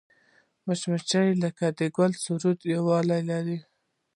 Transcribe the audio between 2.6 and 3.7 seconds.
یووالی لري